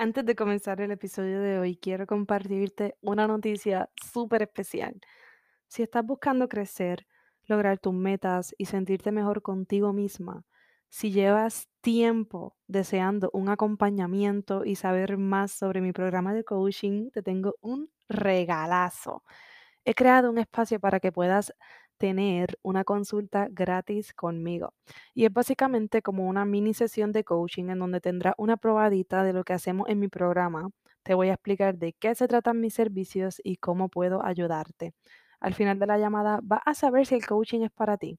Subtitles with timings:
[0.00, 5.00] Antes de comenzar el episodio de hoy, quiero compartirte una noticia súper especial.
[5.66, 7.08] Si estás buscando crecer,
[7.46, 10.44] lograr tus metas y sentirte mejor contigo misma,
[10.88, 17.22] si llevas tiempo deseando un acompañamiento y saber más sobre mi programa de coaching, te
[17.24, 19.24] tengo un regalazo.
[19.84, 21.52] He creado un espacio para que puedas
[21.98, 24.72] tener una consulta gratis conmigo.
[25.14, 29.32] Y es básicamente como una mini sesión de coaching en donde tendrás una probadita de
[29.32, 30.70] lo que hacemos en mi programa.
[31.02, 34.94] Te voy a explicar de qué se tratan mis servicios y cómo puedo ayudarte.
[35.40, 38.18] Al final de la llamada vas a saber si el coaching es para ti.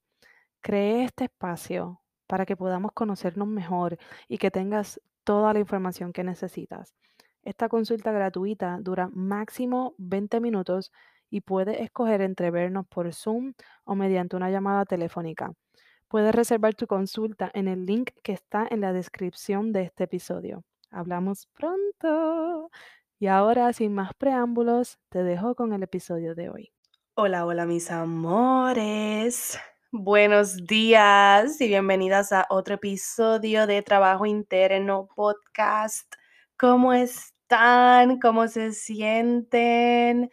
[0.61, 6.23] Cree este espacio para que podamos conocernos mejor y que tengas toda la información que
[6.23, 6.95] necesitas.
[7.43, 10.91] Esta consulta gratuita dura máximo 20 minutos
[11.29, 13.53] y puedes escoger entre vernos por Zoom
[13.85, 15.51] o mediante una llamada telefónica.
[16.07, 20.63] Puedes reservar tu consulta en el link que está en la descripción de este episodio.
[20.91, 22.71] Hablamos pronto.
[23.19, 26.71] Y ahora, sin más preámbulos, te dejo con el episodio de hoy.
[27.15, 29.59] Hola, hola mis amores.
[29.91, 36.13] Buenos días y bienvenidas a otro episodio de Trabajo Interno Podcast.
[36.57, 38.19] ¿Cómo están?
[38.19, 40.29] ¿Cómo se sienten?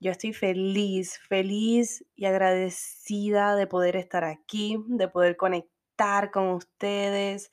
[0.00, 7.52] Yo estoy feliz, feliz y agradecida de poder estar aquí, de poder conectar con ustedes,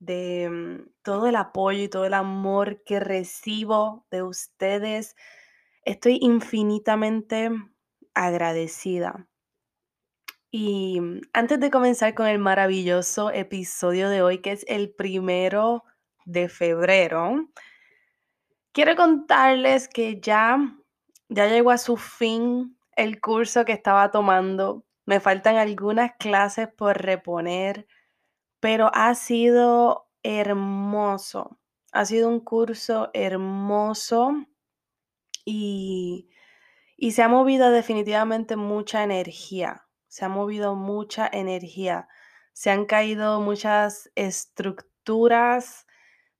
[0.00, 5.14] de mm, todo el apoyo y todo el amor que recibo de ustedes.
[5.84, 7.50] Estoy infinitamente
[8.14, 9.28] agradecida.
[10.50, 15.84] Y mm, antes de comenzar con el maravilloso episodio de hoy, que es el primero
[16.24, 17.48] de febrero,
[18.72, 20.58] quiero contarles que ya,
[21.28, 24.84] ya llegó a su fin el curso que estaba tomando.
[25.06, 27.86] Me faltan algunas clases por reponer,
[28.60, 31.58] pero ha sido hermoso.
[31.92, 34.32] Ha sido un curso hermoso
[35.44, 36.28] y
[36.96, 42.08] y se ha movido definitivamente mucha energía, se ha movido mucha energía,
[42.52, 45.86] se han caído muchas estructuras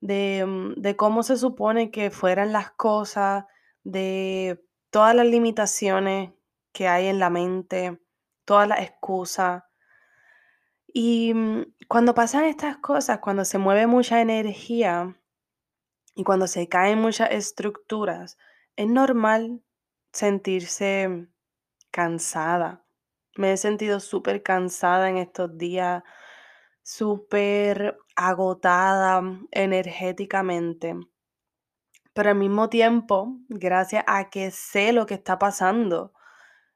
[0.01, 3.45] de, mm, de cómo se supone que fueran las cosas,
[3.85, 6.33] de todas las limitaciones
[6.73, 8.01] que hay en la mente,
[8.45, 9.65] todas las excusas.
[10.87, 15.17] Y mm, cuando pasan estas cosas, cuando se mueve mucha energía
[16.15, 18.39] y cuando se caen muchas estructuras,
[18.77, 19.63] es normal
[20.13, 21.29] sentirse
[21.91, 22.85] cansada.
[23.37, 26.03] Me he sentido súper cansada en estos días,
[26.83, 30.95] súper agotada energéticamente.
[32.17, 36.15] Pero al mismo tiempo, gracias a que sé lo que está pasando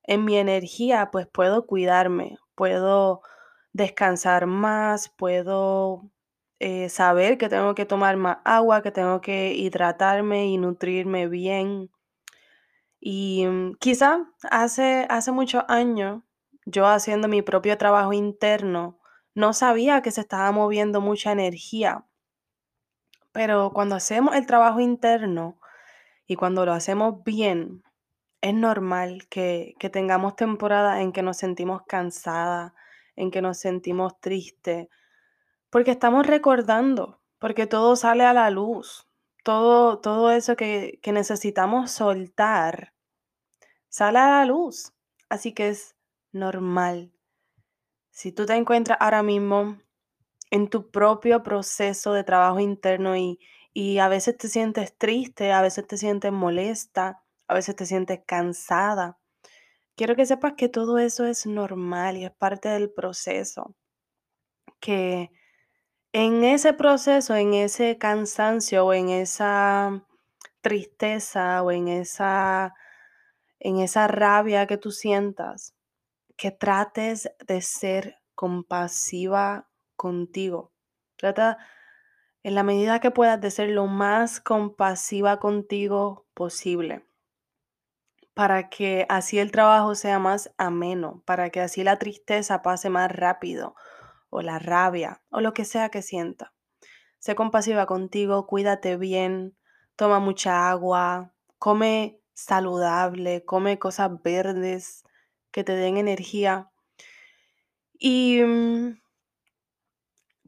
[0.02, 3.22] en mi energía, pues puedo cuidarme, puedo
[3.72, 6.10] descansar más, puedo
[6.58, 11.90] eh, saber que tengo que tomar más agua, que tengo que hidratarme y nutrirme bien.
[13.00, 16.22] Y mm, quizá hace, hace muchos años,
[16.66, 19.00] yo haciendo mi propio trabajo interno,
[19.34, 22.04] no sabía que se estaba moviendo mucha energía.
[23.32, 25.58] Pero cuando hacemos el trabajo interno
[26.26, 27.82] y cuando lo hacemos bien,
[28.40, 32.72] es normal que, que tengamos temporadas en que nos sentimos cansadas,
[33.16, 34.88] en que nos sentimos tristes,
[35.68, 39.06] porque estamos recordando, porque todo sale a la luz,
[39.44, 42.92] todo, todo eso que, que necesitamos soltar
[43.88, 44.92] sale a la luz.
[45.28, 45.96] Así que es
[46.32, 47.12] normal.
[48.10, 49.78] Si tú te encuentras ahora mismo
[50.50, 53.38] en tu propio proceso de trabajo interno y,
[53.72, 58.20] y a veces te sientes triste, a veces te sientes molesta, a veces te sientes
[58.26, 59.18] cansada,
[59.96, 63.74] quiero que sepas que todo eso es normal y es parte del proceso.
[64.80, 65.30] Que
[66.12, 70.06] en ese proceso, en ese cansancio o en esa
[70.62, 72.74] tristeza o en esa
[73.60, 75.74] en esa rabia que tú sientas,
[76.36, 79.69] que trates de ser compasiva
[80.00, 80.72] contigo.
[81.16, 81.58] Trata
[82.42, 87.04] en la medida que puedas de ser lo más compasiva contigo posible
[88.32, 93.12] para que así el trabajo sea más ameno, para que así la tristeza pase más
[93.12, 93.74] rápido
[94.30, 96.54] o la rabia o lo que sea que sienta.
[97.18, 99.54] Sé compasiva contigo, cuídate bien,
[99.94, 105.04] toma mucha agua, come saludable, come cosas verdes
[105.50, 106.70] que te den energía.
[107.98, 108.99] Y mm,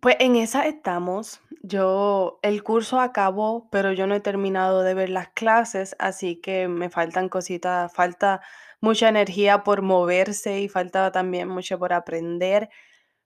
[0.03, 1.41] pues en esa estamos.
[1.63, 6.67] Yo, el curso acabó, pero yo no he terminado de ver las clases, así que
[6.67, 8.41] me faltan cositas, falta
[8.81, 12.69] mucha energía por moverse y falta también mucho por aprender,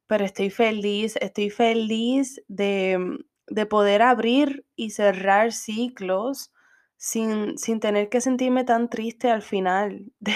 [0.07, 6.53] pero estoy feliz, estoy feliz de, de poder abrir y cerrar ciclos
[6.99, 10.35] sin, sin tener que sentirme tan triste al final, de,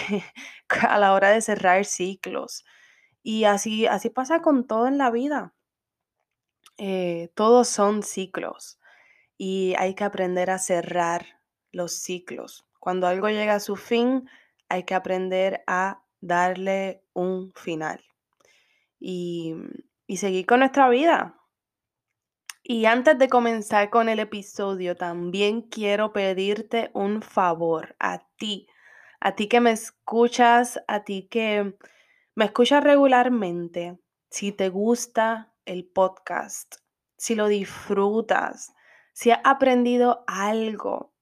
[0.88, 2.64] a la hora de cerrar ciclos.
[3.22, 5.54] Y así, así pasa con todo en la vida.
[6.78, 8.78] Eh, todos son ciclos
[9.36, 11.40] y hay que aprender a cerrar
[11.72, 12.66] los ciclos.
[12.78, 14.28] Cuando algo llega a su fin,
[14.68, 18.04] hay que aprender a darle un final
[18.98, 19.54] y,
[20.06, 21.36] y seguir con nuestra vida.
[22.62, 28.68] Y antes de comenzar con el episodio, también quiero pedirte un favor a ti,
[29.20, 31.76] a ti que me escuchas, a ti que
[32.34, 33.98] me escuchas regularmente.
[34.30, 36.76] Si te gusta el podcast,
[37.16, 38.72] si lo disfrutas,
[39.12, 41.12] si has aprendido algo,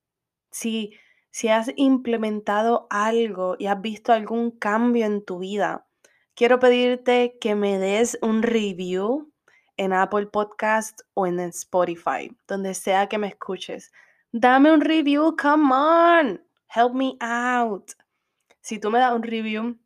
[0.51, 0.93] si,
[1.31, 5.87] si has implementado algo y has visto algún cambio en tu vida,
[6.35, 9.33] quiero pedirte que me des un review
[9.77, 13.93] en Apple Podcast o en Spotify, donde sea que me escuches.
[14.33, 17.93] Dame un review, come on, help me out.
[18.61, 19.79] Si tú me das un review,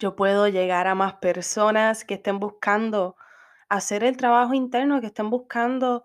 [0.00, 3.16] yo puedo llegar a más personas que estén buscando
[3.70, 6.04] hacer el trabajo interno, que estén buscando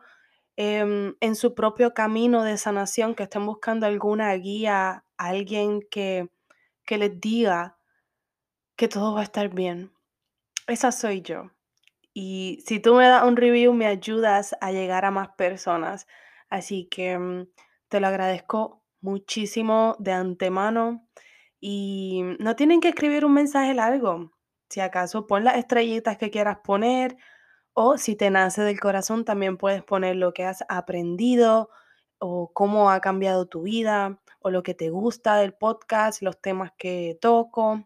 [0.56, 6.29] em, en su propio camino de sanación, que estén buscando alguna guía, alguien que,
[6.85, 7.77] que les diga
[8.77, 9.91] que todo va a estar bien.
[10.67, 11.51] Esa soy yo.
[12.13, 16.07] Y si tú me das un review, me ayudas a llegar a más personas.
[16.50, 17.47] Así que mm,
[17.89, 21.07] te lo agradezco muchísimo de antemano.
[21.59, 24.31] Y no tienen que escribir un mensaje largo.
[24.69, 27.17] Si acaso pon las estrellitas que quieras poner
[27.75, 31.69] o si te nace del corazón, también puedes poner lo que has aprendido
[32.19, 36.72] o cómo ha cambiado tu vida o lo que te gusta del podcast, los temas
[36.77, 37.86] que toco,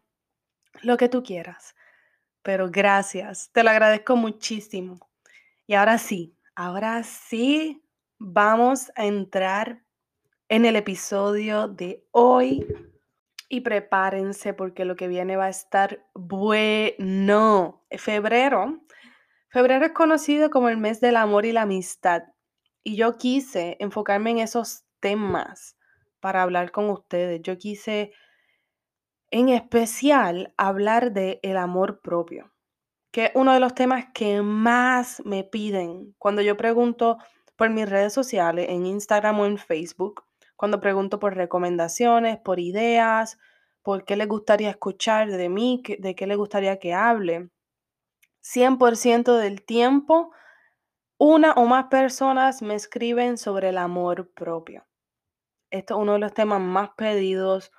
[0.84, 1.76] lo que tú quieras.
[2.44, 5.10] Pero gracias, te lo agradezco muchísimo.
[5.66, 7.84] Y ahora sí, ahora sí
[8.20, 9.84] vamos a entrar
[10.50, 12.64] en el episodio de hoy.
[13.52, 17.84] Y prepárense porque lo que viene va a estar bueno.
[17.98, 18.84] Febrero
[19.50, 22.24] Febrero es conocido como el mes del amor y la amistad
[22.84, 25.76] y yo quise enfocarme en esos temas
[26.20, 27.42] para hablar con ustedes.
[27.42, 28.12] Yo quise
[29.32, 32.52] en especial hablar de el amor propio,
[33.12, 37.18] que es uno de los temas que más me piden cuando yo pregunto
[37.56, 40.24] por mis redes sociales, en Instagram o en Facebook,
[40.56, 43.38] cuando pregunto por recomendaciones, por ideas,
[43.82, 47.50] por qué les gustaría escuchar de mí, de qué les gustaría que hable.
[48.42, 50.32] 100% del tiempo,
[51.18, 54.86] una o más personas me escriben sobre el amor propio.
[55.72, 57.72] Esto es uno de los temas más pedidos,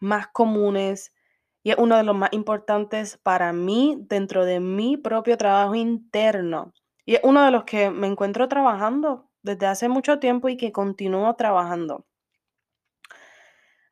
[0.00, 1.14] más comunes
[1.62, 6.72] y es uno de los más importantes para mí dentro de mi propio trabajo interno.
[7.04, 10.72] Y es uno de los que me encuentro trabajando desde hace mucho tiempo y que
[10.72, 12.06] continúo trabajando.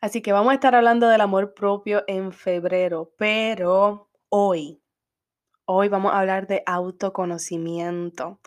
[0.00, 4.79] Así que vamos a estar hablando del amor propio en febrero, pero hoy,
[5.72, 8.40] Hoy vamos a hablar de autoconocimiento,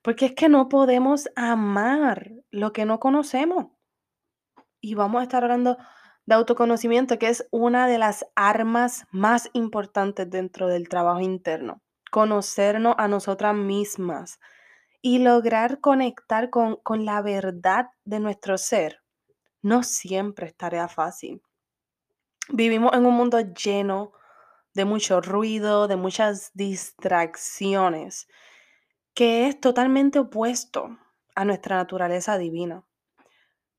[0.00, 3.66] porque es que no podemos amar lo que no conocemos.
[4.80, 5.76] Y vamos a estar hablando
[6.24, 11.82] de autoconocimiento, que es una de las armas más importantes dentro del trabajo interno.
[12.10, 14.40] Conocernos a nosotras mismas
[15.02, 19.02] y lograr conectar con, con la verdad de nuestro ser.
[19.60, 21.42] No siempre es tarea fácil.
[22.48, 24.12] Vivimos en un mundo lleno
[24.74, 28.28] de mucho ruido, de muchas distracciones,
[29.14, 30.98] que es totalmente opuesto
[31.34, 32.84] a nuestra naturaleza divina.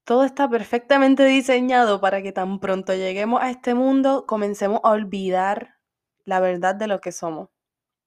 [0.04, 5.76] Todo está perfectamente diseñado para que tan pronto lleguemos a este mundo comencemos a olvidar
[6.26, 7.50] la verdad de lo que somos.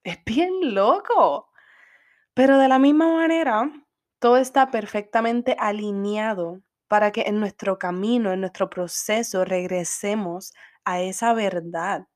[0.03, 1.49] Es bien loco.
[2.33, 3.71] Pero de la misma manera,
[4.19, 11.33] todo está perfectamente alineado para que en nuestro camino, en nuestro proceso, regresemos a esa
[11.33, 12.07] verdad.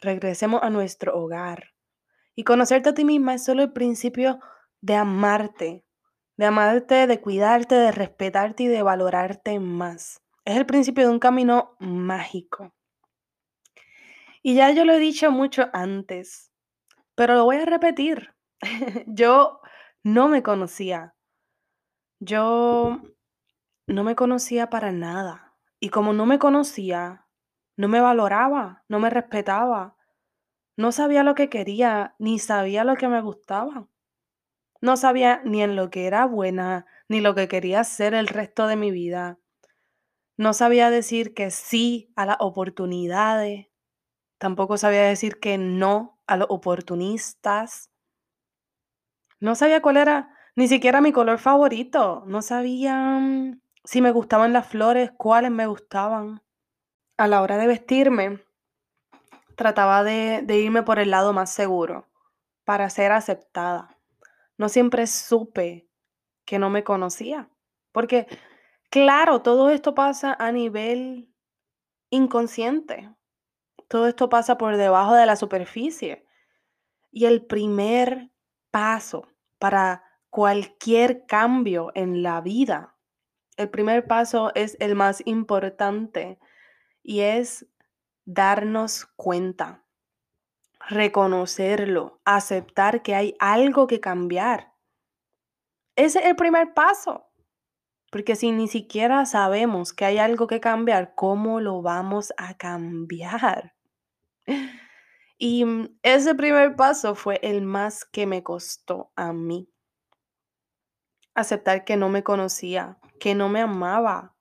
[0.00, 1.74] Regresemos a nuestro hogar.
[2.34, 4.40] Y conocerte a ti misma es solo el principio
[4.80, 5.84] de amarte,
[6.36, 10.22] de amarte, de cuidarte, de respetarte y de valorarte más.
[10.44, 12.74] Es el principio de un camino mágico.
[14.42, 16.52] Y ya yo lo he dicho mucho antes,
[17.14, 18.34] pero lo voy a repetir.
[19.06, 19.60] yo
[20.04, 21.16] no me conocía.
[22.20, 23.02] Yo
[23.86, 25.56] no me conocía para nada.
[25.80, 27.25] Y como no me conocía,
[27.76, 29.96] no me valoraba, no me respetaba.
[30.76, 33.88] No sabía lo que quería, ni sabía lo que me gustaba.
[34.80, 38.66] No sabía ni en lo que era buena, ni lo que quería hacer el resto
[38.66, 39.38] de mi vida.
[40.38, 43.68] No sabía decir que sí a las oportunidades.
[44.38, 47.90] Tampoco sabía decir que no a los oportunistas.
[49.40, 52.24] No sabía cuál era ni siquiera mi color favorito.
[52.26, 56.42] No sabía mm, si me gustaban las flores, cuáles me gustaban.
[57.16, 58.44] A la hora de vestirme,
[59.56, 62.06] trataba de, de irme por el lado más seguro,
[62.64, 63.98] para ser aceptada.
[64.58, 65.88] No siempre supe
[66.44, 67.48] que no me conocía,
[67.92, 68.26] porque
[68.90, 71.32] claro, todo esto pasa a nivel
[72.10, 73.14] inconsciente.
[73.88, 76.26] Todo esto pasa por debajo de la superficie.
[77.10, 78.30] Y el primer
[78.70, 82.96] paso para cualquier cambio en la vida,
[83.56, 86.38] el primer paso es el más importante
[87.08, 87.64] y es
[88.24, 89.84] darnos cuenta,
[90.88, 94.74] reconocerlo, aceptar que hay algo que cambiar.
[95.94, 97.30] Ese es el primer paso.
[98.10, 103.74] Porque si ni siquiera sabemos que hay algo que cambiar, ¿cómo lo vamos a cambiar?
[105.38, 109.70] Y mm, ese primer paso fue el más que me costó a mí.
[111.34, 114.34] Aceptar que no me conocía, que no me amaba,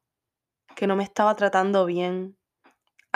[0.75, 2.37] que no me estaba tratando bien.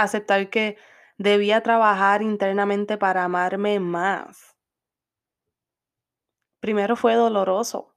[0.03, 0.77] Aceptar que
[1.17, 4.55] debía trabajar internamente para amarme más.
[6.59, 7.95] Primero fue doloroso.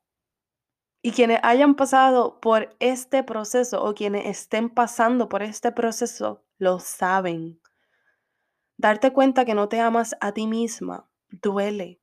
[1.02, 6.78] Y quienes hayan pasado por este proceso o quienes estén pasando por este proceso lo
[6.78, 7.60] saben.
[8.76, 11.08] Darte cuenta que no te amas a ti misma
[11.40, 12.00] duele.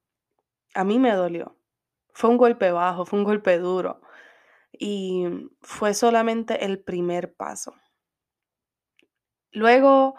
[0.74, 1.58] A mí me dolió.
[2.14, 4.02] Fue un golpe bajo, fue un golpe duro.
[4.72, 5.26] Y
[5.62, 7.74] fue solamente el primer paso.
[9.52, 10.16] Luego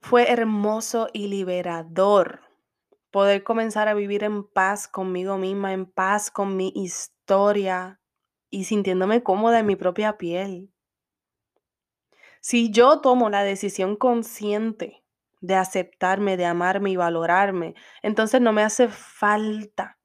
[0.00, 2.40] fue hermoso y liberador
[3.10, 8.00] poder comenzar a vivir en paz conmigo misma, en paz con mi historia
[8.50, 10.72] y sintiéndome cómoda en mi propia piel.
[12.40, 15.04] Si yo tomo la decisión consciente
[15.44, 17.74] de aceptarme, de amarme y valorarme.
[18.02, 19.98] Entonces no me hace falta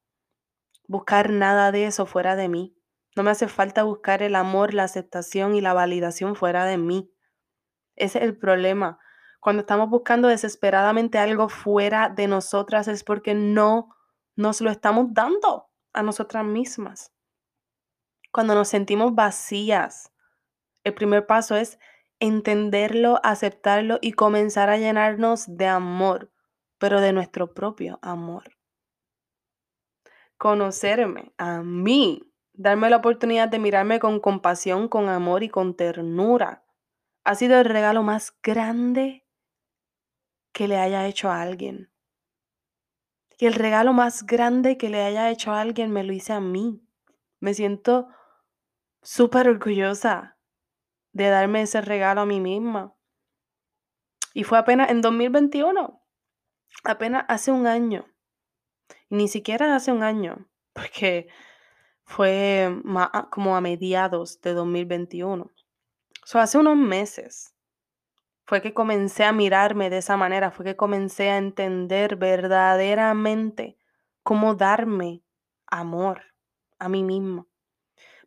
[0.86, 2.76] buscar nada de eso fuera de mí.
[3.16, 7.10] No me hace falta buscar el amor, la aceptación y la validación fuera de mí.
[8.00, 8.98] Ese es el problema.
[9.40, 13.94] Cuando estamos buscando desesperadamente algo fuera de nosotras es porque no
[14.36, 17.12] nos lo estamos dando a nosotras mismas.
[18.32, 20.12] Cuando nos sentimos vacías,
[20.82, 21.78] el primer paso es
[22.20, 26.32] entenderlo, aceptarlo y comenzar a llenarnos de amor,
[26.78, 28.56] pero de nuestro propio amor.
[30.38, 36.64] Conocerme a mí, darme la oportunidad de mirarme con compasión, con amor y con ternura,
[37.24, 39.26] ha sido el regalo más grande
[40.52, 41.90] que le haya hecho a alguien.
[43.38, 46.40] Y el regalo más grande que le haya hecho a alguien me lo hice a
[46.40, 46.86] mí.
[47.38, 48.08] Me siento
[49.02, 50.36] súper orgullosa
[51.12, 52.94] de darme ese regalo a mí misma.
[54.34, 56.02] Y fue apenas en 2021,
[56.84, 58.06] apenas hace un año.
[59.08, 61.28] ni siquiera hace un año, porque
[62.04, 62.68] fue
[63.30, 65.50] como a mediados de 2021.
[66.30, 67.56] O sea, hace unos meses
[68.46, 73.76] fue que comencé a mirarme de esa manera, fue que comencé a entender verdaderamente
[74.22, 75.24] cómo darme
[75.66, 76.22] amor
[76.78, 77.48] a mí misma.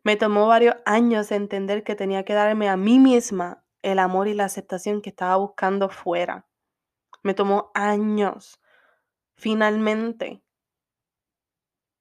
[0.02, 4.34] Me tomó varios años entender que tenía que darme a mí misma el amor y
[4.34, 6.46] la aceptación que estaba buscando fuera.
[7.22, 8.60] Me tomó años
[9.34, 10.44] finalmente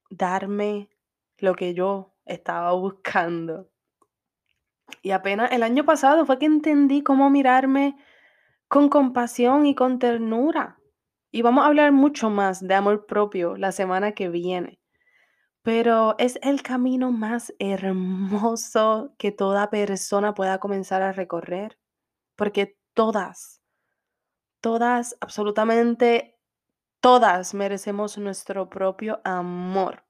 [0.09, 0.89] darme
[1.37, 3.72] lo que yo estaba buscando.
[5.01, 7.95] Y apenas el año pasado fue que entendí cómo mirarme
[8.67, 10.79] con compasión y con ternura.
[11.31, 14.79] Y vamos a hablar mucho más de amor propio la semana que viene.
[15.63, 21.79] Pero es el camino más hermoso que toda persona pueda comenzar a recorrer,
[22.35, 23.61] porque todas,
[24.61, 26.37] todas, absolutamente
[26.99, 30.03] todas merecemos nuestro propio amor.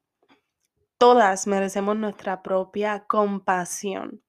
[0.97, 4.23] todas merecemos nuestra propia compasión.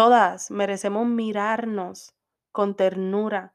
[0.00, 2.14] Todas merecemos mirarnos
[2.52, 3.52] con ternura.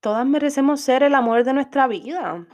[0.00, 2.46] Todas merecemos ser el amor de nuestra vida.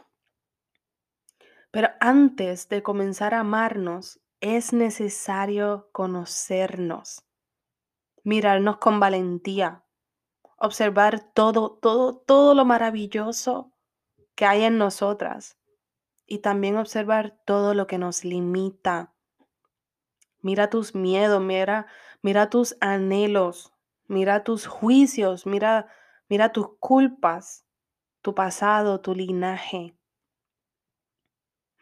[1.73, 7.25] Pero antes de comenzar a amarnos, es necesario conocernos,
[8.23, 9.83] mirarnos con valentía,
[10.57, 13.73] observar todo, todo, todo lo maravilloso
[14.37, 15.59] que hay en nosotras
[16.25, 19.13] y también observar todo lo que nos limita.
[20.41, 21.89] Mira tus miedos, mira,
[22.23, 23.73] mira tus anhelos,
[24.07, 25.89] mira tus juicios, mira,
[26.29, 27.67] mira tus culpas,
[28.23, 29.97] tu pasado, tu linaje.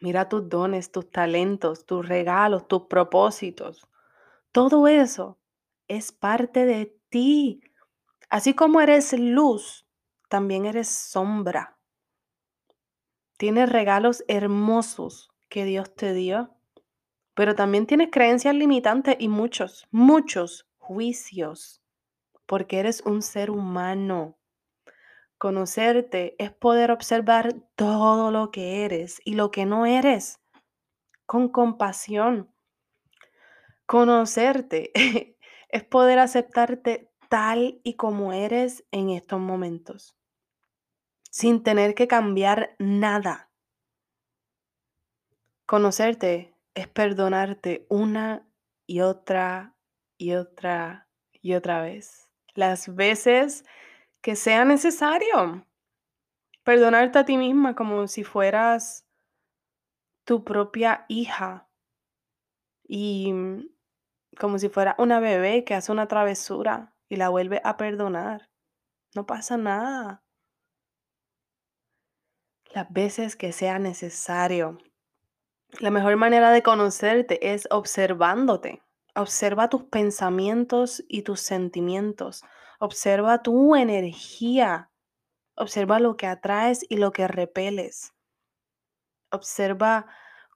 [0.01, 3.87] Mira tus dones, tus talentos, tus regalos, tus propósitos.
[4.51, 5.39] Todo eso
[5.87, 7.61] es parte de ti.
[8.29, 9.85] Así como eres luz,
[10.27, 11.77] también eres sombra.
[13.37, 16.55] Tienes regalos hermosos que Dios te dio,
[17.33, 21.81] pero también tienes creencias limitantes y muchos, muchos juicios,
[22.45, 24.37] porque eres un ser humano.
[25.37, 30.39] Conocerte es poder observar todo lo que eres y lo que no eres
[31.25, 32.53] con compasión.
[33.85, 34.91] Conocerte
[35.69, 40.17] es poder aceptarte tal y como eres en estos momentos,
[41.29, 43.49] sin tener que cambiar nada.
[45.65, 48.47] Conocerte es perdonarte una
[48.87, 49.75] y otra
[50.17, 52.29] y otra y otra vez.
[52.53, 53.65] Las veces
[54.21, 55.65] que sea necesario.
[56.63, 59.07] Perdonarte a ti misma como si fueras
[60.25, 61.67] tu propia hija
[62.83, 63.69] y mm,
[64.39, 68.49] como si fuera una bebé que hace una travesura y la vuelve a perdonar.
[69.15, 70.23] No pasa nada.
[72.73, 74.77] Las veces que sea necesario.
[75.79, 78.83] La mejor manera de conocerte es observándote.
[79.15, 82.43] Observa tus pensamientos y tus sentimientos.
[82.79, 84.91] Observa tu energía.
[85.55, 88.13] Observa lo que atraes y lo que repeles.
[89.31, 90.07] Observa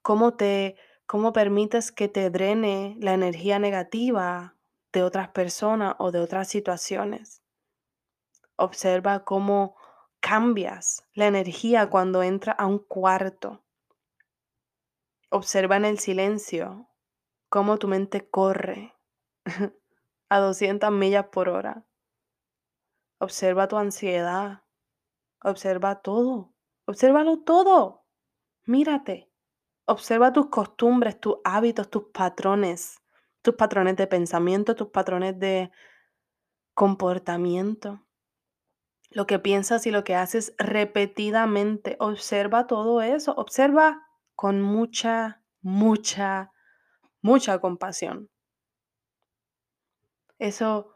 [0.02, 4.56] cómo te cómo permites que te drene la energía negativa
[4.92, 7.44] de otras personas o de otras situaciones.
[8.56, 9.76] Observa cómo
[10.20, 13.65] cambias la energía cuando entra a un cuarto.
[15.36, 16.88] Observa en el silencio
[17.50, 18.96] cómo tu mente corre
[20.30, 21.86] a 200 millas por hora.
[23.20, 24.64] Observa tu ansiedad.
[25.44, 26.54] Observa todo.
[26.86, 28.06] Obsérvalo todo.
[28.64, 29.30] Mírate.
[29.84, 33.04] Observa tus costumbres, tus hábitos, tus patrones,
[33.42, 35.70] tus patrones de pensamiento, tus patrones de
[36.74, 38.08] comportamiento,
[39.10, 41.98] lo que piensas y lo que haces repetidamente.
[42.00, 43.34] Observa todo eso.
[43.34, 44.05] Observa
[44.36, 46.52] con mucha, mucha,
[47.22, 48.30] mucha compasión.
[50.38, 50.94] Eso,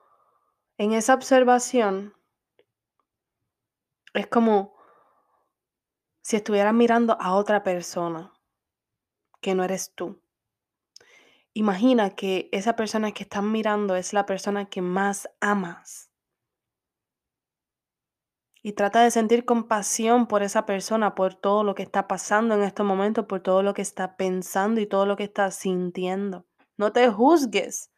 [0.77, 2.13] en esa observación,
[4.13, 4.75] es como
[6.21, 8.33] si estuvieras mirando a otra persona
[9.41, 10.21] que no eres tú.
[11.53, 16.08] Imagina que esa persona que estás mirando es la persona que más amas.
[18.61, 22.63] Y trata de sentir compasión por esa persona, por todo lo que está pasando en
[22.63, 26.45] estos momentos, por todo lo que está pensando y todo lo que está sintiendo.
[26.75, 27.91] No te juzgues.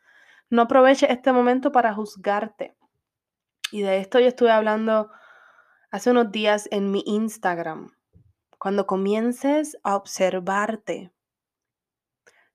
[0.50, 2.76] No aproveches este momento para juzgarte.
[3.71, 5.10] Y de esto yo estuve hablando
[5.89, 7.95] hace unos días en mi Instagram.
[8.60, 11.12] Cuando comiences a observarte,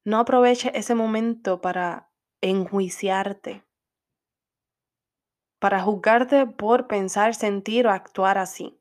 [0.04, 3.65] no aproveches ese momento para enjuiciarte,
[5.66, 8.78] para juzgarte por pensar, sentir o actuar así.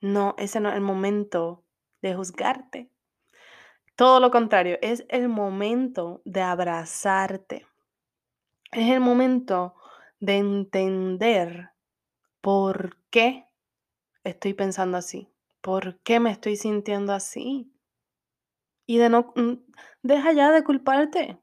[0.00, 1.62] No, ese no es el momento
[2.00, 2.90] de juzgarte.
[3.96, 7.66] Todo lo contrario, es el momento de abrazarte.
[8.72, 9.74] Es el momento
[10.20, 11.72] de entender
[12.40, 13.44] por qué
[14.24, 15.28] estoy pensando así,
[15.60, 17.70] por qué me estoy sintiendo así.
[18.86, 19.52] Y de no, mm,
[20.02, 21.38] deja ya de culparte,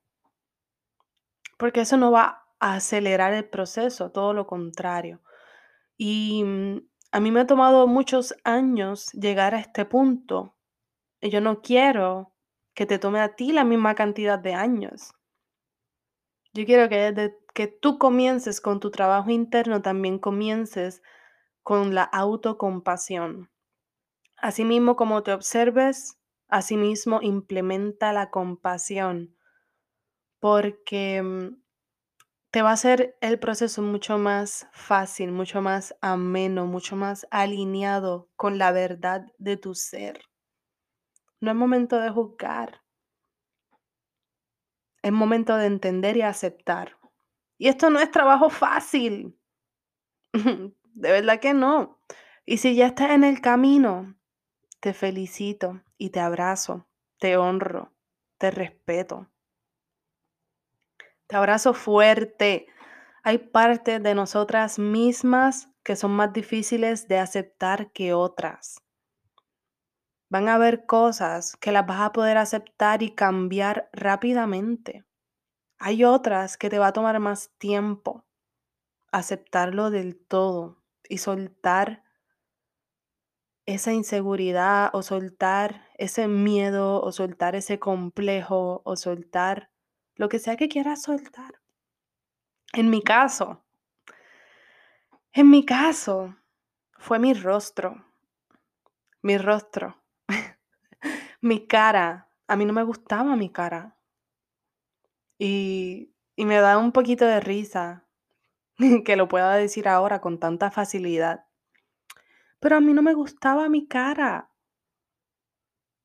[1.60, 5.22] porque eso no va a acelerar el proceso, todo lo contrario.
[5.98, 10.56] Y mm, a mí me ha tomado muchos años llegar a este punto.
[11.22, 12.34] Y yo no quiero
[12.74, 15.14] que te tome a ti la misma cantidad de años.
[16.54, 21.02] Yo quiero que desde que tú comiences con tu trabajo interno, también comiences
[21.64, 23.50] con la autocompasión.
[24.38, 29.36] Asimismo, como te observes, asimismo implementa la compasión,
[30.40, 31.62] porque mm,
[32.52, 38.30] te va a hacer el proceso mucho más fácil, mucho más ameno, mucho más alineado
[38.36, 40.22] con la verdad de tu ser.
[41.40, 42.82] No es momento de juzgar.
[45.02, 46.98] Es momento de entender y aceptar.
[47.58, 49.38] Y esto no es trabajo fácil.
[50.34, 52.02] de verdad que no.
[52.46, 54.18] Y si ya estás en el camino,
[54.80, 56.88] te felicito y te abrazo,
[57.20, 57.94] te honro,
[58.38, 59.30] te respeto.
[61.28, 62.68] Te abrazo fuerte.
[63.22, 68.82] Hay partes de nosotras mismas que son más difíciles de aceptar que otras.
[70.30, 75.06] Van a haber cosas que las vas a poder aceptar y cambiar rápidamente.
[75.80, 78.26] Hay otras que te va a tomar más tiempo
[79.12, 82.04] aceptarlo del todo y soltar
[83.66, 89.72] esa inseguridad o soltar ese miedo o soltar ese complejo o soltar
[90.18, 91.62] lo que sea que quieras soltar.
[92.74, 93.64] En mi caso,
[95.32, 96.36] en mi caso,
[96.98, 98.04] fue mi rostro,
[99.22, 100.04] mi rostro,
[101.42, 102.30] mi cara.
[102.48, 103.98] A mí no me gustaba mi cara.
[105.38, 108.08] Y, y me da un poquito de risa
[109.06, 111.46] que lo pueda decir ahora con tanta facilidad.
[112.60, 114.52] Pero a mí no me gustaba mi cara.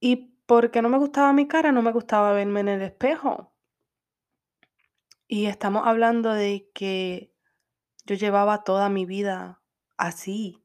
[0.00, 3.51] Y porque no me gustaba mi cara, no me gustaba verme en el espejo.
[5.34, 7.34] Y estamos hablando de que
[8.04, 9.62] yo llevaba toda mi vida
[9.96, 10.62] así,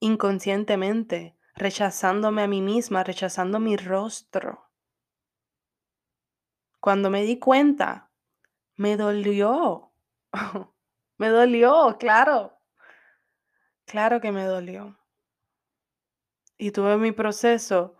[0.00, 4.70] inconscientemente, rechazándome a mí misma, rechazando mi rostro.
[6.80, 8.10] Cuando me di cuenta,
[8.76, 9.92] me dolió.
[11.18, 12.58] me dolió, claro.
[13.84, 14.98] Claro que me dolió.
[16.56, 17.98] Y tuve mi proceso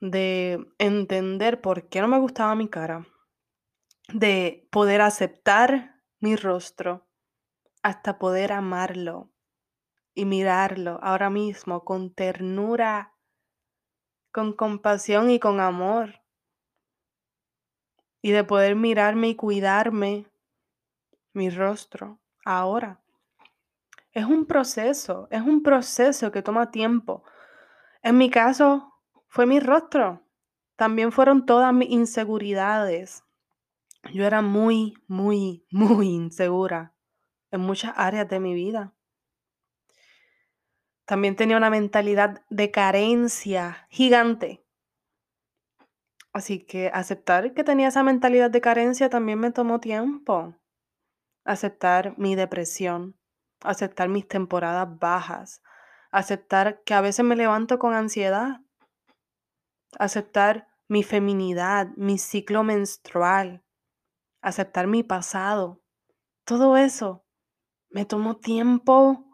[0.00, 3.06] de entender por qué no me gustaba mi cara,
[4.12, 7.06] de poder aceptar mi rostro,
[7.82, 9.30] hasta poder amarlo
[10.14, 13.14] y mirarlo ahora mismo con ternura,
[14.32, 16.22] con compasión y con amor.
[18.22, 20.26] Y de poder mirarme y cuidarme
[21.32, 23.00] mi rostro ahora.
[24.12, 27.24] Es un proceso, es un proceso que toma tiempo.
[28.02, 28.94] En mi caso,
[29.28, 30.22] fue mi rostro.
[30.76, 33.24] También fueron todas mis inseguridades.
[34.12, 36.94] Yo era muy, muy, muy insegura
[37.50, 38.94] en muchas áreas de mi vida.
[41.04, 44.64] También tenía una mentalidad de carencia gigante.
[46.32, 50.56] Así que aceptar que tenía esa mentalidad de carencia también me tomó tiempo.
[51.44, 53.16] Aceptar mi depresión,
[53.60, 55.62] aceptar mis temporadas bajas,
[56.10, 58.60] aceptar que a veces me levanto con ansiedad,
[59.98, 63.63] aceptar mi feminidad, mi ciclo menstrual,
[64.44, 65.80] aceptar mi pasado.
[66.44, 67.24] Todo eso
[67.90, 69.24] me tomó tiempo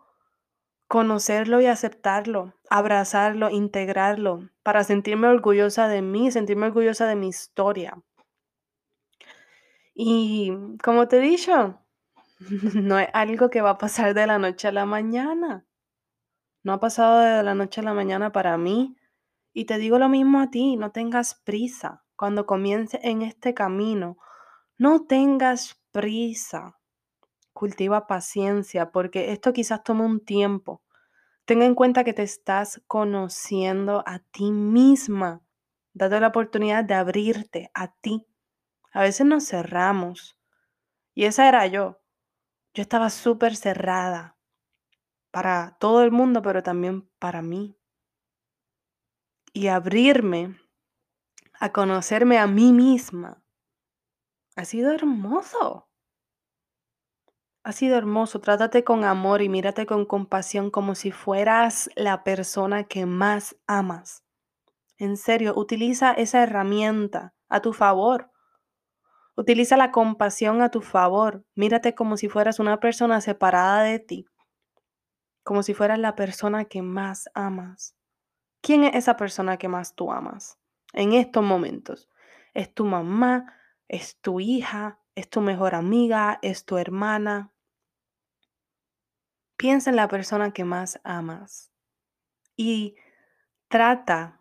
[0.86, 8.02] conocerlo y aceptarlo, abrazarlo, integrarlo, para sentirme orgullosa de mí, sentirme orgullosa de mi historia.
[9.94, 11.80] Y como te he dicho,
[12.74, 15.66] no es algo que va a pasar de la noche a la mañana.
[16.62, 18.96] No ha pasado de la noche a la mañana para mí.
[19.52, 22.04] Y te digo lo mismo a ti, no tengas prisa.
[22.16, 24.18] Cuando comiences en este camino,
[24.80, 26.80] no tengas prisa.
[27.52, 30.82] Cultiva paciencia porque esto quizás tome un tiempo.
[31.44, 35.42] Ten en cuenta que te estás conociendo a ti misma.
[35.92, 38.26] Date la oportunidad de abrirte a ti.
[38.90, 40.38] A veces nos cerramos.
[41.14, 42.00] Y esa era yo.
[42.72, 44.38] Yo estaba súper cerrada
[45.30, 47.76] para todo el mundo, pero también para mí.
[49.52, 50.58] Y abrirme
[51.58, 53.44] a conocerme a mí misma
[54.60, 55.88] ha sido hermoso.
[57.62, 58.40] Ha sido hermoso.
[58.40, 64.22] Trátate con amor y mírate con compasión como si fueras la persona que más amas.
[64.98, 68.30] En serio, utiliza esa herramienta a tu favor.
[69.34, 71.44] Utiliza la compasión a tu favor.
[71.54, 74.26] Mírate como si fueras una persona separada de ti
[75.42, 77.96] como si fueras la persona que más amas.
[78.60, 80.60] ¿Quién es esa persona que más tú amas
[80.92, 82.08] en estos momentos?
[82.54, 83.59] ¿Es tu mamá?
[83.90, 85.00] ¿Es tu hija?
[85.16, 86.38] ¿Es tu mejor amiga?
[86.42, 87.52] ¿Es tu hermana?
[89.56, 91.72] Piensa en la persona que más amas
[92.56, 92.94] y
[93.66, 94.40] trata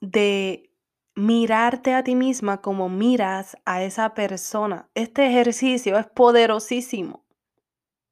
[0.00, 0.72] de
[1.14, 4.90] mirarte a ti misma como miras a esa persona.
[4.94, 7.24] Este ejercicio es poderosísimo,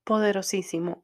[0.04, 1.02] poderosísimo.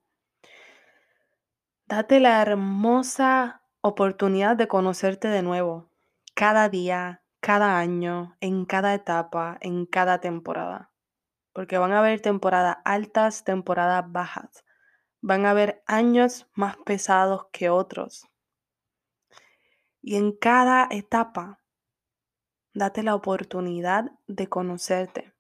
[1.87, 5.91] Date la hermosa oportunidad de conocerte de nuevo,
[6.35, 10.93] cada día, cada año, en cada etapa, en cada temporada.
[11.53, 14.65] Porque van a haber temporadas altas, temporadas bajas.
[15.21, 18.27] Van a haber años más pesados que otros.
[20.01, 21.61] Y en cada etapa
[22.75, 25.35] date la oportunidad de conocerte.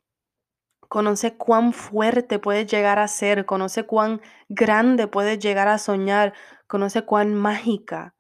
[0.88, 6.32] Conoce cuán fuerte puedes llegar a ser, conoce cuán grande puedes llegar a soñar,
[6.66, 8.14] conoce cuán mágica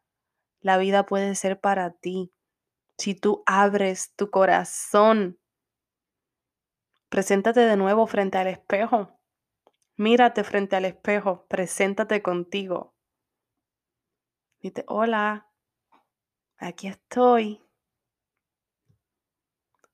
[0.60, 2.32] la vida puede ser para ti.
[2.98, 5.38] Si tú abres tu corazón,
[7.08, 9.18] preséntate de nuevo frente al espejo.
[9.96, 12.94] Mírate frente al espejo, preséntate contigo.
[14.60, 15.48] Dite, hola,
[16.56, 17.64] aquí estoy.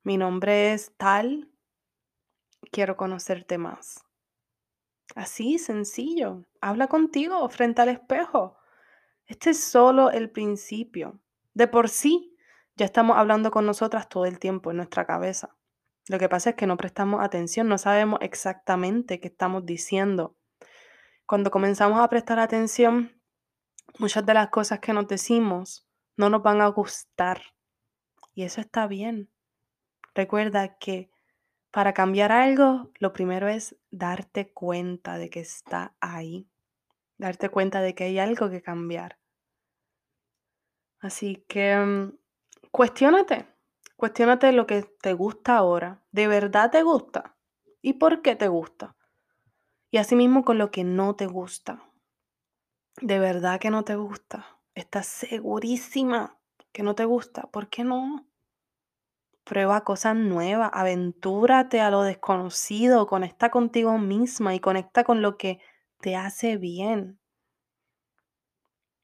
[0.03, 1.55] Mi nombre es tal
[2.75, 4.05] quiero conocerte más.
[5.14, 6.45] Así, sencillo.
[6.61, 8.57] Habla contigo frente al espejo.
[9.27, 11.21] Este es solo el principio.
[11.53, 12.34] De por sí,
[12.77, 15.57] ya estamos hablando con nosotras todo el tiempo en nuestra cabeza.
[16.09, 20.37] Lo que pasa es que no prestamos atención, no sabemos exactamente qué estamos diciendo.
[21.27, 23.21] Cuando comenzamos a prestar atención,
[23.99, 27.43] muchas de las cosas que nos decimos no nos van a gustar.
[28.35, 29.31] Y eso está bien.
[30.15, 31.11] Recuerda que
[31.71, 36.49] para cambiar algo, lo primero es darte cuenta de que está ahí,
[37.19, 39.19] darte cuenta de que hay algo que cambiar.
[41.01, 42.13] Así que mm,
[42.75, 43.47] cuestiónate,
[43.97, 47.37] cuestiónate lo que te gusta ahora, ¿de verdad te gusta?
[47.81, 48.97] ¿Y por qué te gusta?
[49.93, 51.85] Y asimismo con lo que no te gusta.
[53.01, 54.59] ¿De verdad que no te gusta?
[54.75, 56.37] ¿Estás segurísima
[56.73, 57.43] que no te gusta?
[57.43, 58.27] ¿Por qué no?
[59.45, 65.61] Prueba cosas nuevas, aventúrate a lo desconocido, conecta contigo misma y conecta con lo que
[66.01, 67.21] te hace bien.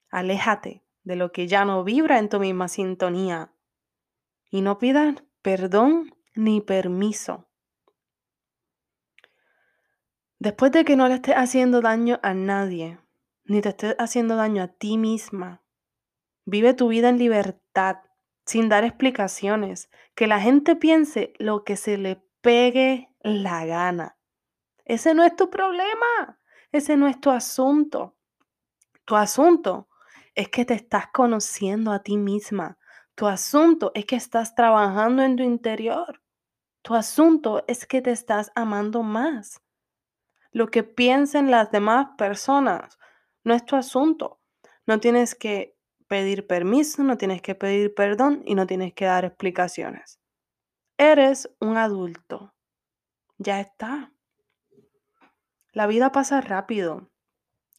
[0.08, 3.52] Aléjate de lo que ya no vibra en tu misma sintonía
[4.50, 7.48] y no pidas perdón ni permiso.
[10.38, 12.98] Después de que no le estés haciendo daño a nadie,
[13.44, 15.62] ni te estés haciendo daño a ti misma,
[16.44, 17.98] vive tu vida en libertad
[18.46, 24.18] sin dar explicaciones, que la gente piense lo que se le pegue la gana.
[24.84, 26.40] Ese no es tu problema,
[26.72, 28.16] ese no es tu asunto.
[29.04, 29.88] Tu asunto
[30.34, 32.78] es que te estás conociendo a ti misma.
[33.20, 36.22] Tu asunto es que estás trabajando en tu interior.
[36.80, 39.60] Tu asunto es que te estás amando más.
[40.52, 42.98] Lo que piensen las demás personas
[43.44, 44.40] no es tu asunto.
[44.86, 45.76] No tienes que
[46.08, 50.18] pedir permiso, no tienes que pedir perdón y no tienes que dar explicaciones.
[50.96, 52.54] Eres un adulto.
[53.36, 54.14] Ya está.
[55.72, 57.10] La vida pasa rápido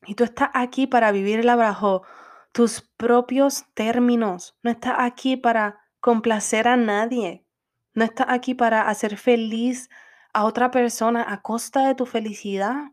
[0.06, 2.04] y tú estás aquí para vivirla bajo
[2.52, 4.58] tus propios términos.
[4.64, 7.46] No estás aquí para complacer a nadie.
[7.94, 9.90] No estás aquí para hacer feliz
[10.34, 12.92] a otra persona a costa de tu felicidad.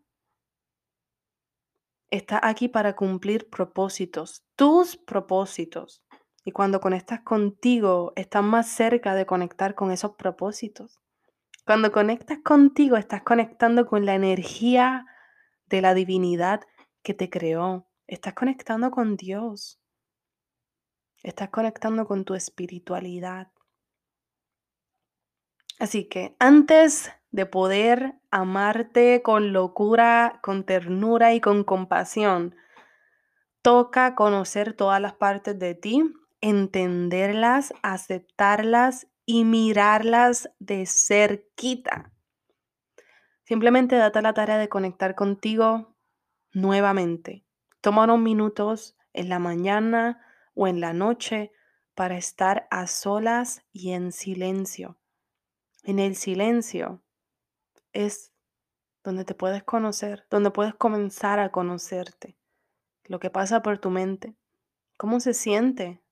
[2.11, 6.03] Estás aquí para cumplir propósitos, tus propósitos.
[6.45, 11.01] Y cuando conectas contigo, estás más cerca de conectar con esos propósitos.
[11.67, 15.05] Cuando conectas contigo, estás conectando con la energía
[15.67, 16.63] de la divinidad
[17.03, 17.88] que te creó.
[18.09, 19.79] Estás conectando con Dios.
[21.23, 23.53] Estás conectando con tu espiritualidad.
[25.79, 32.57] Así que antes de poder amarte con locura, con ternura y con compasión.
[33.61, 36.03] Toca conocer todas las partes de ti,
[36.41, 42.11] entenderlas, aceptarlas y mirarlas de cerquita.
[43.45, 45.95] Simplemente date la tarea de conectar contigo
[46.55, 47.45] nuevamente.
[47.81, 51.53] Toma unos minutos en la mañana o en la noche
[51.95, 54.99] para estar a solas y en silencio.
[55.85, 57.03] En el silencio
[57.93, 58.33] es
[59.03, 62.37] donde te puedes conocer, donde puedes comenzar a conocerte,
[63.05, 64.37] lo que pasa por tu mente,
[64.97, 66.03] cómo se siente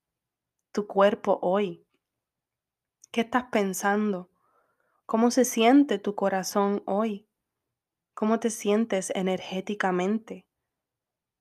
[0.72, 1.86] tu cuerpo hoy,
[3.10, 4.30] qué estás pensando,
[5.04, 7.28] cómo se siente tu corazón hoy,
[8.14, 10.46] cómo te sientes energéticamente,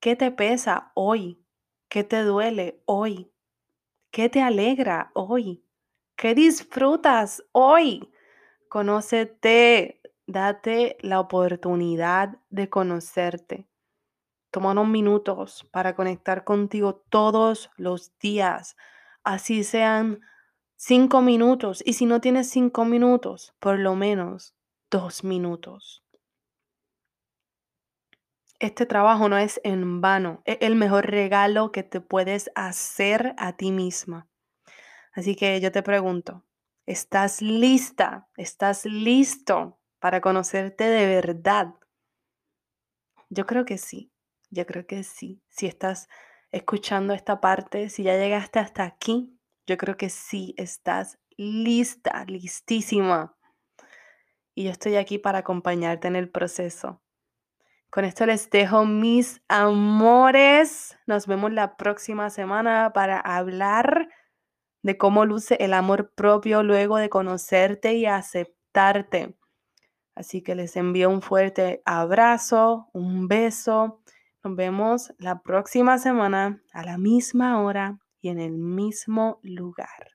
[0.05, 1.43] qué te pesa hoy,
[1.89, 3.33] qué te duele hoy,
[4.11, 5.65] qué te alegra hoy,
[6.15, 8.13] qué disfrutas hoy.
[8.69, 13.67] Conócete, Date la oportunidad de conocerte.
[14.51, 18.75] Toma unos minutos para conectar contigo todos los días,
[19.23, 20.19] así sean
[20.75, 21.81] cinco minutos.
[21.83, 24.53] Y si no tienes cinco minutos, por lo menos
[24.91, 26.04] dos minutos.
[28.59, 33.57] Este trabajo no es en vano, es el mejor regalo que te puedes hacer a
[33.57, 34.29] ti misma.
[35.11, 36.45] Así que yo te pregunto,
[36.85, 38.29] ¿estás lista?
[38.37, 41.73] ¿Estás listo para conocerte de verdad?
[43.29, 44.13] Yo creo que sí,
[44.49, 45.41] yo creo que sí.
[45.49, 46.07] Si estás
[46.51, 49.37] escuchando esta parte, si ya llegaste hasta aquí,
[49.67, 53.35] yo creo que sí estás lista, listísima.
[54.53, 57.01] Y yo estoy aquí para acompañarte en el proceso.
[57.89, 60.97] Con esto les dejo mis amores.
[61.07, 64.09] Nos vemos la próxima semana para hablar
[64.83, 69.37] de cómo luce el amor propio luego de conocerte y aceptarte.
[70.15, 74.01] Así que les envío un fuerte abrazo, un beso.
[74.43, 80.14] Nos vemos la próxima semana a la misma hora y en el mismo lugar.